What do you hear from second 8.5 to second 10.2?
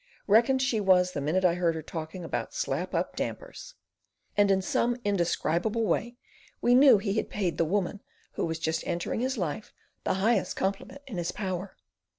just entering his life the